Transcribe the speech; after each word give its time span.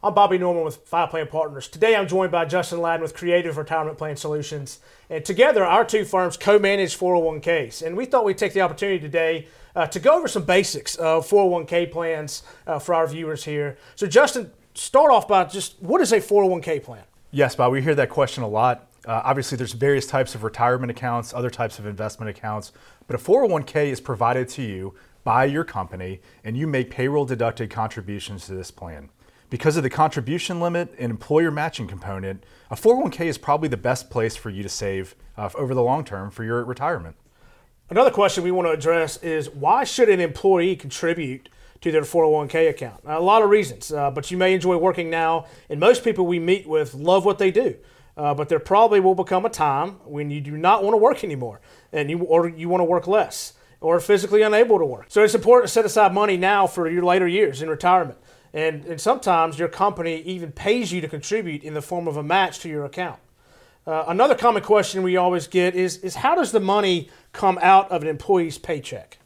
I'm 0.00 0.14
Bobby 0.14 0.38
Norman 0.38 0.62
with 0.62 0.76
Fi 0.76 1.06
Plan 1.06 1.26
Partners. 1.26 1.66
Today 1.66 1.96
I'm 1.96 2.06
joined 2.06 2.30
by 2.30 2.44
Justin 2.44 2.80
Ladden 2.80 3.02
with 3.02 3.16
Kreativ 3.16 3.56
Retirement 3.56 3.98
Plan 3.98 4.14
Solutions. 4.14 4.78
And 5.10 5.24
together, 5.24 5.64
our 5.64 5.84
two 5.84 6.04
firms 6.04 6.36
co 6.36 6.56
manage 6.56 6.96
401ks. 6.96 7.84
And 7.84 7.96
we 7.96 8.04
thought 8.04 8.24
we'd 8.24 8.38
take 8.38 8.52
the 8.52 8.60
opportunity 8.60 9.00
today 9.00 9.48
uh, 9.74 9.88
to 9.88 9.98
go 9.98 10.16
over 10.16 10.28
some 10.28 10.44
basics 10.44 10.94
of 10.94 11.28
401k 11.28 11.90
plans 11.90 12.44
uh, 12.68 12.78
for 12.78 12.94
our 12.94 13.08
viewers 13.08 13.42
here. 13.42 13.76
So, 13.96 14.06
Justin, 14.06 14.52
start 14.74 15.10
off 15.10 15.26
by 15.26 15.42
just 15.46 15.82
what 15.82 16.00
is 16.00 16.12
a 16.12 16.20
401k 16.20 16.80
plan? 16.80 17.02
Yes, 17.32 17.56
Bob, 17.56 17.72
we 17.72 17.82
hear 17.82 17.96
that 17.96 18.08
question 18.08 18.44
a 18.44 18.48
lot. 18.48 18.86
Uh, 19.04 19.22
obviously, 19.24 19.58
there's 19.58 19.72
various 19.72 20.06
types 20.06 20.36
of 20.36 20.44
retirement 20.44 20.92
accounts, 20.92 21.34
other 21.34 21.50
types 21.50 21.80
of 21.80 21.86
investment 21.86 22.30
accounts, 22.30 22.70
but 23.08 23.16
a 23.16 23.18
401k 23.18 23.86
is 23.86 24.00
provided 24.00 24.48
to 24.50 24.62
you 24.62 24.94
by 25.24 25.44
your 25.44 25.64
company, 25.64 26.20
and 26.44 26.56
you 26.56 26.68
make 26.68 26.88
payroll 26.88 27.24
deducted 27.24 27.68
contributions 27.68 28.46
to 28.46 28.54
this 28.54 28.70
plan. 28.70 29.10
Because 29.50 29.78
of 29.78 29.82
the 29.82 29.90
contribution 29.90 30.60
limit 30.60 30.94
and 30.98 31.10
employer 31.10 31.50
matching 31.50 31.86
component, 31.86 32.44
a 32.70 32.76
401k 32.76 33.26
is 33.26 33.38
probably 33.38 33.68
the 33.68 33.78
best 33.78 34.10
place 34.10 34.36
for 34.36 34.50
you 34.50 34.62
to 34.62 34.68
save 34.68 35.14
uh, 35.38 35.48
over 35.54 35.74
the 35.74 35.82
long 35.82 36.04
term 36.04 36.30
for 36.30 36.44
your 36.44 36.62
retirement. 36.64 37.16
Another 37.88 38.10
question 38.10 38.44
we 38.44 38.50
want 38.50 38.68
to 38.68 38.72
address 38.72 39.16
is 39.22 39.48
why 39.48 39.84
should 39.84 40.10
an 40.10 40.20
employee 40.20 40.76
contribute 40.76 41.48
to 41.80 41.90
their 41.90 42.02
401k 42.02 42.68
account? 42.68 43.00
a 43.06 43.20
lot 43.20 43.40
of 43.40 43.48
reasons, 43.48 43.90
uh, 43.90 44.10
but 44.10 44.30
you 44.30 44.36
may 44.36 44.52
enjoy 44.52 44.76
working 44.76 45.08
now, 45.08 45.46
and 45.70 45.80
most 45.80 46.04
people 46.04 46.26
we 46.26 46.38
meet 46.38 46.68
with 46.68 46.92
love 46.92 47.24
what 47.24 47.38
they 47.38 47.50
do. 47.50 47.76
Uh, 48.18 48.34
but 48.34 48.50
there 48.50 48.58
probably 48.58 49.00
will 49.00 49.14
become 49.14 49.46
a 49.46 49.48
time 49.48 49.92
when 50.04 50.28
you 50.28 50.42
do 50.42 50.58
not 50.58 50.82
want 50.82 50.92
to 50.92 50.98
work 50.98 51.24
anymore, 51.24 51.60
and 51.90 52.10
you 52.10 52.18
or 52.18 52.48
you 52.48 52.68
want 52.68 52.80
to 52.80 52.84
work 52.84 53.06
less, 53.06 53.54
or 53.80 53.98
physically 54.00 54.42
unable 54.42 54.78
to 54.78 54.84
work. 54.84 55.06
So 55.08 55.22
it's 55.22 55.36
important 55.36 55.68
to 55.68 55.72
set 55.72 55.86
aside 55.86 56.12
money 56.12 56.36
now 56.36 56.66
for 56.66 56.90
your 56.90 57.04
later 57.04 57.28
years 57.28 57.62
in 57.62 57.70
retirement. 57.70 58.18
And, 58.52 58.84
and 58.84 59.00
sometimes 59.00 59.58
your 59.58 59.68
company 59.68 60.22
even 60.22 60.52
pays 60.52 60.92
you 60.92 61.00
to 61.00 61.08
contribute 61.08 61.62
in 61.62 61.74
the 61.74 61.82
form 61.82 62.08
of 62.08 62.16
a 62.16 62.22
match 62.22 62.60
to 62.60 62.68
your 62.68 62.84
account. 62.84 63.20
Uh, 63.86 64.04
another 64.08 64.34
common 64.34 64.62
question 64.62 65.02
we 65.02 65.16
always 65.16 65.46
get 65.46 65.74
is, 65.74 65.96
is 65.98 66.16
how 66.16 66.34
does 66.34 66.52
the 66.52 66.60
money 66.60 67.08
come 67.32 67.58
out 67.62 67.90
of 67.90 68.02
an 68.02 68.08
employee's 68.08 68.58
paycheck? 68.58 69.18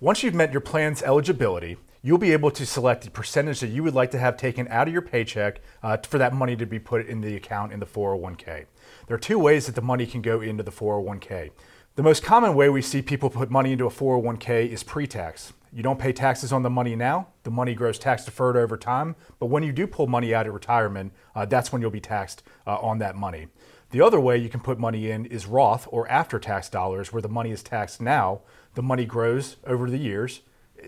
Once 0.00 0.22
you've 0.22 0.34
met 0.34 0.52
your 0.52 0.60
plan's 0.60 1.02
eligibility, 1.02 1.76
you'll 2.02 2.18
be 2.18 2.32
able 2.32 2.50
to 2.50 2.64
select 2.64 3.04
the 3.04 3.10
percentage 3.10 3.60
that 3.60 3.68
you 3.68 3.82
would 3.82 3.94
like 3.94 4.10
to 4.10 4.18
have 4.18 4.36
taken 4.36 4.66
out 4.68 4.86
of 4.86 4.92
your 4.92 5.02
paycheck 5.02 5.60
uh, 5.82 5.96
for 5.98 6.18
that 6.18 6.34
money 6.34 6.56
to 6.56 6.66
be 6.66 6.78
put 6.78 7.06
in 7.06 7.20
the 7.20 7.36
account 7.36 7.72
in 7.72 7.80
the 7.80 7.86
401k. 7.86 8.66
There 9.06 9.14
are 9.14 9.20
two 9.20 9.38
ways 9.38 9.66
that 9.66 9.74
the 9.74 9.82
money 9.82 10.06
can 10.06 10.22
go 10.22 10.40
into 10.40 10.62
the 10.62 10.70
401k. 10.70 11.50
The 11.96 12.02
most 12.02 12.22
common 12.22 12.54
way 12.54 12.68
we 12.68 12.82
see 12.82 13.02
people 13.02 13.28
put 13.28 13.50
money 13.50 13.72
into 13.72 13.86
a 13.86 13.90
401k 13.90 14.68
is 14.68 14.82
pre 14.82 15.06
tax. 15.06 15.52
You 15.72 15.82
don't 15.82 15.98
pay 15.98 16.12
taxes 16.12 16.52
on 16.52 16.62
the 16.62 16.70
money 16.70 16.96
now. 16.96 17.28
The 17.42 17.50
money 17.50 17.74
grows 17.74 17.98
tax 17.98 18.24
deferred 18.24 18.56
over 18.56 18.76
time. 18.76 19.16
But 19.38 19.46
when 19.46 19.62
you 19.62 19.72
do 19.72 19.86
pull 19.86 20.06
money 20.06 20.34
out 20.34 20.46
at 20.46 20.52
retirement, 20.52 21.12
uh, 21.34 21.44
that's 21.44 21.72
when 21.72 21.82
you'll 21.82 21.90
be 21.90 22.00
taxed 22.00 22.42
uh, 22.66 22.76
on 22.76 22.98
that 22.98 23.16
money. 23.16 23.48
The 23.90 24.00
other 24.00 24.20
way 24.20 24.36
you 24.36 24.48
can 24.48 24.60
put 24.60 24.78
money 24.78 25.10
in 25.10 25.24
is 25.26 25.46
Roth 25.46 25.88
or 25.90 26.08
after 26.08 26.38
tax 26.38 26.68
dollars, 26.68 27.12
where 27.12 27.22
the 27.22 27.28
money 27.28 27.50
is 27.50 27.62
taxed 27.62 28.00
now. 28.00 28.40
The 28.74 28.82
money 28.82 29.04
grows 29.04 29.56
over 29.66 29.88
the 29.88 29.98
years. 29.98 30.40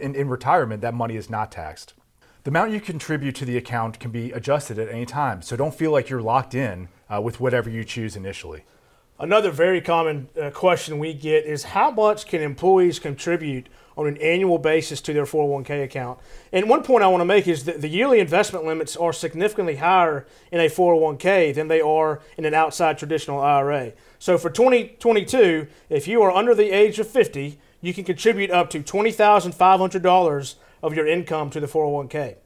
In, 0.00 0.14
in 0.14 0.28
retirement, 0.28 0.80
that 0.82 0.94
money 0.94 1.16
is 1.16 1.28
not 1.28 1.52
taxed. 1.52 1.94
The 2.44 2.50
amount 2.50 2.72
you 2.72 2.80
contribute 2.80 3.34
to 3.36 3.44
the 3.44 3.56
account 3.56 3.98
can 3.98 4.10
be 4.10 4.30
adjusted 4.32 4.78
at 4.78 4.88
any 4.88 5.04
time, 5.04 5.42
so 5.42 5.56
don't 5.56 5.74
feel 5.74 5.90
like 5.90 6.08
you're 6.08 6.22
locked 6.22 6.54
in 6.54 6.88
uh, 7.12 7.20
with 7.20 7.40
whatever 7.40 7.68
you 7.68 7.84
choose 7.84 8.14
initially. 8.16 8.64
Another 9.18 9.50
very 9.50 9.80
common 9.80 10.28
uh, 10.38 10.50
question 10.50 10.98
we 10.98 11.14
get 11.14 11.46
is 11.46 11.64
how 11.64 11.90
much 11.90 12.26
can 12.26 12.42
employees 12.42 12.98
contribute 12.98 13.66
on 13.96 14.06
an 14.06 14.18
annual 14.18 14.58
basis 14.58 15.00
to 15.00 15.14
their 15.14 15.24
401k 15.24 15.84
account? 15.84 16.18
And 16.52 16.68
one 16.68 16.82
point 16.82 17.02
I 17.02 17.08
want 17.08 17.22
to 17.22 17.26
make 17.26 17.48
is 17.48 17.64
that 17.64 17.80
the 17.80 17.88
yearly 17.88 18.20
investment 18.20 18.66
limits 18.66 18.94
are 18.94 19.14
significantly 19.14 19.76
higher 19.76 20.26
in 20.52 20.60
a 20.60 20.68
401k 20.68 21.54
than 21.54 21.68
they 21.68 21.80
are 21.80 22.20
in 22.36 22.44
an 22.44 22.52
outside 22.52 22.98
traditional 22.98 23.40
IRA. 23.40 23.92
So 24.18 24.36
for 24.36 24.50
2022, 24.50 25.66
if 25.88 26.06
you 26.06 26.20
are 26.20 26.30
under 26.30 26.54
the 26.54 26.70
age 26.70 26.98
of 26.98 27.08
50, 27.08 27.58
you 27.80 27.94
can 27.94 28.04
contribute 28.04 28.50
up 28.50 28.68
to 28.70 28.82
$20,500 28.82 30.54
of 30.82 30.94
your 30.94 31.06
income 31.06 31.48
to 31.50 31.60
the 31.60 31.66
401k. 31.66 32.36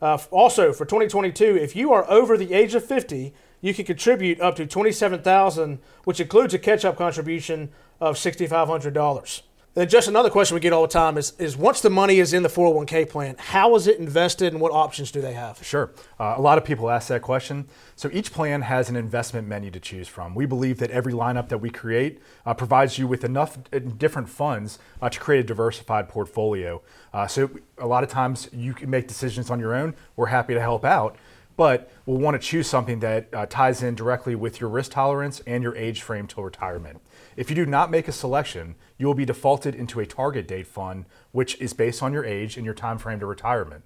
Uh, 0.00 0.16
also, 0.30 0.72
for 0.72 0.84
2022, 0.84 1.56
if 1.56 1.74
you 1.74 1.92
are 1.92 2.08
over 2.08 2.36
the 2.38 2.54
age 2.54 2.74
of 2.74 2.84
50, 2.84 3.34
you 3.60 3.74
can 3.74 3.84
contribute 3.84 4.40
up 4.40 4.56
to 4.56 4.66
27000 4.66 5.78
which 6.04 6.20
includes 6.20 6.54
a 6.54 6.58
catch-up 6.58 6.96
contribution 6.96 7.70
of 8.00 8.16
$6,500. 8.16 9.42
Then 9.72 9.88
just 9.88 10.08
another 10.08 10.30
question 10.30 10.56
we 10.56 10.60
get 10.60 10.72
all 10.72 10.82
the 10.82 10.88
time 10.88 11.16
is, 11.16 11.32
is 11.38 11.56
once 11.56 11.80
the 11.80 11.90
money 11.90 12.18
is 12.18 12.32
in 12.32 12.42
the 12.42 12.48
401k 12.48 13.08
plan, 13.08 13.36
how 13.38 13.76
is 13.76 13.86
it 13.86 14.00
invested 14.00 14.52
and 14.52 14.60
what 14.60 14.72
options 14.72 15.12
do 15.12 15.20
they 15.20 15.34
have? 15.34 15.64
Sure. 15.64 15.92
Uh, 16.18 16.34
a 16.36 16.40
lot 16.40 16.58
of 16.58 16.64
people 16.64 16.90
ask 16.90 17.06
that 17.06 17.22
question. 17.22 17.68
So 17.94 18.10
each 18.12 18.32
plan 18.32 18.62
has 18.62 18.88
an 18.88 18.96
investment 18.96 19.46
menu 19.46 19.70
to 19.70 19.78
choose 19.78 20.08
from. 20.08 20.34
We 20.34 20.44
believe 20.44 20.78
that 20.78 20.90
every 20.90 21.12
lineup 21.12 21.50
that 21.50 21.58
we 21.58 21.70
create 21.70 22.20
uh, 22.44 22.52
provides 22.52 22.98
you 22.98 23.06
with 23.06 23.22
enough 23.22 23.58
uh, 23.72 23.78
different 23.78 24.28
funds 24.28 24.80
uh, 25.00 25.08
to 25.08 25.20
create 25.20 25.38
a 25.38 25.44
diversified 25.44 26.08
portfolio. 26.08 26.82
Uh, 27.14 27.28
so 27.28 27.48
a 27.78 27.86
lot 27.86 28.02
of 28.02 28.10
times 28.10 28.48
you 28.52 28.74
can 28.74 28.90
make 28.90 29.06
decisions 29.06 29.50
on 29.50 29.60
your 29.60 29.72
own. 29.72 29.94
We're 30.16 30.26
happy 30.26 30.54
to 30.54 30.60
help 30.60 30.84
out 30.84 31.14
but 31.60 31.90
we'll 32.06 32.16
want 32.16 32.40
to 32.40 32.48
choose 32.48 32.66
something 32.66 33.00
that 33.00 33.28
uh, 33.34 33.44
ties 33.44 33.82
in 33.82 33.94
directly 33.94 34.34
with 34.34 34.62
your 34.62 34.70
risk 34.70 34.92
tolerance 34.92 35.42
and 35.46 35.62
your 35.62 35.76
age 35.76 36.00
frame 36.00 36.26
till 36.26 36.42
retirement. 36.42 37.02
If 37.36 37.50
you 37.50 37.54
do 37.54 37.66
not 37.66 37.90
make 37.90 38.08
a 38.08 38.12
selection, 38.12 38.76
you 38.96 39.06
will 39.06 39.12
be 39.12 39.26
defaulted 39.26 39.74
into 39.74 40.00
a 40.00 40.06
target 40.06 40.48
date 40.48 40.66
fund, 40.66 41.04
which 41.32 41.60
is 41.60 41.74
based 41.74 42.02
on 42.02 42.14
your 42.14 42.24
age 42.24 42.56
and 42.56 42.64
your 42.64 42.72
time 42.72 42.96
frame 42.96 43.20
to 43.20 43.26
retirement. 43.26 43.84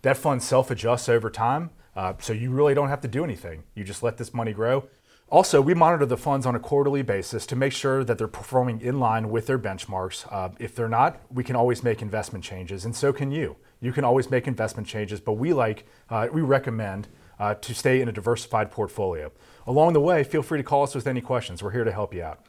That 0.00 0.16
fund 0.16 0.42
self 0.42 0.70
adjusts 0.70 1.10
over 1.10 1.28
time, 1.28 1.68
uh, 1.94 2.14
so 2.18 2.32
you 2.32 2.50
really 2.50 2.72
don't 2.72 2.88
have 2.88 3.02
to 3.02 3.08
do 3.08 3.24
anything. 3.24 3.64
You 3.74 3.84
just 3.84 4.02
let 4.02 4.16
this 4.16 4.32
money 4.32 4.54
grow. 4.54 4.84
Also, 5.32 5.62
we 5.62 5.72
monitor 5.72 6.04
the 6.04 6.18
funds 6.18 6.44
on 6.44 6.54
a 6.54 6.60
quarterly 6.60 7.00
basis 7.00 7.46
to 7.46 7.56
make 7.56 7.72
sure 7.72 8.04
that 8.04 8.18
they're 8.18 8.28
performing 8.28 8.82
in 8.82 9.00
line 9.00 9.30
with 9.30 9.46
their 9.46 9.58
benchmarks. 9.58 10.30
Uh, 10.30 10.50
if 10.58 10.76
they're 10.76 10.90
not, 10.90 11.22
we 11.32 11.42
can 11.42 11.56
always 11.56 11.82
make 11.82 12.02
investment 12.02 12.44
changes, 12.44 12.84
and 12.84 12.94
so 12.94 13.14
can 13.14 13.32
you 13.32 13.56
you 13.82 13.92
can 13.92 14.04
always 14.04 14.30
make 14.30 14.46
investment 14.46 14.86
changes, 14.86 15.20
but 15.20 15.32
we 15.32 15.52
like, 15.52 15.86
uh, 16.08 16.28
we 16.32 16.40
recommend 16.40 17.08
uh, 17.40 17.54
to 17.54 17.74
stay 17.74 18.00
in 18.00 18.08
a 18.08 18.12
diversified 18.12 18.70
portfolio. 18.70 19.32
Along 19.66 19.92
the 19.92 20.00
way, 20.00 20.22
feel 20.22 20.42
free 20.42 20.58
to 20.58 20.62
call 20.62 20.84
us 20.84 20.94
with 20.94 21.06
any 21.06 21.20
questions. 21.20 21.62
We're 21.62 21.72
here 21.72 21.84
to 21.84 21.90
help 21.92 22.14
you 22.14 22.22
out. 22.22 22.44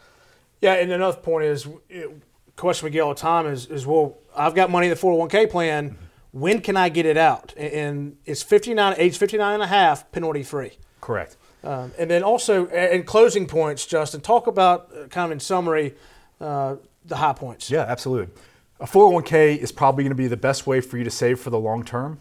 Yeah, 0.62 0.74
and 0.74 0.92
another 0.92 1.18
point 1.18 1.46
is, 1.46 1.68
it, 1.90 2.12
question 2.56 2.86
we 2.86 2.92
get 2.92 3.00
all 3.00 3.16
the 3.16 3.20
time 3.20 3.48
is, 3.48 3.66
is 3.66 3.88
well, 3.88 4.18
I've 4.36 4.54
got 4.54 4.70
money 4.70 4.88
in 4.88 4.92
the 4.94 5.00
401k 5.00 5.50
plan. 5.50 5.90
Mm-hmm. 5.90 6.06
When 6.40 6.62
can 6.62 6.78
I 6.78 6.90
get 6.90 7.06
it 7.06 7.18
out? 7.18 7.54
And 7.58 8.18
it's 8.26 8.44
59, 8.44 8.96
age 8.98 9.18
59 9.18 9.54
and 9.54 9.64
a 9.64 9.68
half, 9.68 10.12
penalty 10.12 10.44
free. 10.44 10.74
Correct. 11.02 11.38
Um, 11.64 11.92
and 11.98 12.10
then 12.10 12.24
also, 12.24 12.68
in 12.68 13.04
closing 13.04 13.48
points, 13.48 13.86
Justin, 13.86 14.22
talk 14.22 14.48
about 14.48 14.90
uh, 14.94 15.08
kind 15.08 15.26
of 15.26 15.32
in 15.32 15.40
summary 15.40 15.96
uh, 16.42 16.76
the 17.06 17.16
high 17.16 17.34
points. 17.34 17.70
Yeah, 17.70 17.86
absolutely. 17.88 18.34
A 18.80 18.86
401k 18.86 19.58
is 19.58 19.72
probably 19.72 20.04
going 20.04 20.12
to 20.12 20.16
be 20.16 20.28
the 20.28 20.36
best 20.36 20.68
way 20.68 20.82
for 20.82 20.98
you 20.98 21.04
to 21.06 21.12
save 21.12 21.40
for 21.40 21.50
the 21.50 21.60
long 21.60 21.84
term. 21.86 22.20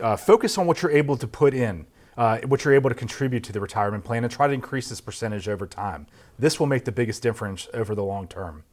Uh, 0.00 0.16
focus 0.16 0.58
on 0.58 0.66
what 0.66 0.82
you're 0.82 0.92
able 0.92 1.16
to 1.16 1.26
put 1.26 1.54
in, 1.54 1.86
uh, 2.16 2.38
what 2.46 2.64
you're 2.64 2.74
able 2.74 2.90
to 2.90 2.94
contribute 2.94 3.42
to 3.44 3.52
the 3.52 3.60
retirement 3.60 4.04
plan, 4.04 4.22
and 4.22 4.32
try 4.32 4.46
to 4.46 4.52
increase 4.52 4.88
this 4.88 5.00
percentage 5.00 5.48
over 5.48 5.66
time. 5.66 6.06
This 6.38 6.60
will 6.60 6.66
make 6.66 6.84
the 6.84 6.92
biggest 6.92 7.22
difference 7.22 7.68
over 7.74 7.94
the 7.94 8.04
long 8.04 8.28
term. 8.28 8.64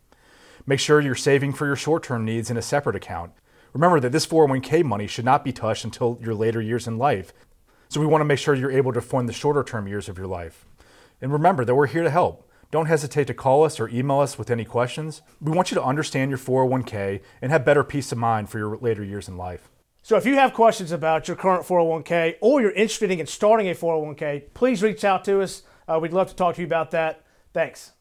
Make 0.67 0.79
sure 0.79 1.01
you're 1.01 1.15
saving 1.15 1.53
for 1.53 1.65
your 1.65 1.75
short 1.75 2.03
term 2.03 2.25
needs 2.25 2.51
in 2.51 2.57
a 2.57 2.61
separate 2.61 2.95
account. 2.95 3.31
Remember 3.73 3.99
that 3.99 4.11
this 4.11 4.27
401k 4.27 4.83
money 4.83 5.07
should 5.07 5.25
not 5.25 5.43
be 5.43 5.53
touched 5.53 5.83
until 5.83 6.19
your 6.21 6.35
later 6.35 6.61
years 6.61 6.87
in 6.87 6.97
life. 6.97 7.33
So 7.91 8.00
we 8.00 8.06
want 8.06 8.22
to 8.22 8.25
make 8.25 8.40
sure 8.40 8.56
you're 8.56 8.72
able 8.72 8.94
to 8.94 9.02
fund 9.02 9.28
the 9.28 9.34
shorter 9.34 9.66
term 9.66 9.85
years 9.85 10.07
of 10.07 10.18
your 10.18 10.25
life. 10.25 10.66
And 11.22 11.34
remember 11.34 11.66
that 11.66 11.75
we're 11.75 11.88
here 11.88 12.03
to 12.03 12.09
help. 12.09 12.50
Don't 12.72 12.85
hesitate 12.85 13.28
to 13.28 13.34
call 13.34 13.66
us 13.66 13.81
or 13.81 13.90
email 13.90 14.19
us 14.19 14.38
with 14.38 14.50
any 14.50 14.63
questions. 14.63 15.22
We 15.41 15.52
want 15.52 15.72
you 15.72 15.75
to 15.75 15.84
understand 15.84 16.32
your 16.32 16.38
401k 16.38 17.20
and 17.41 17.52
have 17.52 17.66
better 17.66 17.84
peace 17.84 18.14
of 18.14 18.17
mind 18.17 18.49
for 18.49 18.59
your 18.59 18.78
later 18.78 19.03
years 19.03 19.28
in 19.28 19.35
life. 19.35 19.70
So 20.03 20.16
if 20.16 20.26
you 20.26 20.35
have 20.35 20.53
questions 20.53 20.93
about 20.93 21.28
your 21.28 21.35
current 21.35 21.66
401k 21.66 22.38
or 22.40 22.61
you're 22.61 22.72
interested 22.72 23.11
in 23.11 23.28
starting 23.28 23.67
a 23.67 23.76
401k, 23.76 24.53
please 24.53 24.82
reach 24.82 25.03
out 25.03 25.26
to 25.26 25.41
us. 25.41 25.64
Uh, 25.85 25.99
we'd 26.02 26.14
love 26.14 26.29
to 26.29 26.35
talk 26.35 26.55
to 26.55 26.61
you 26.61 26.67
about 26.67 26.91
that. 26.91 27.26
Thanks. 27.52 27.91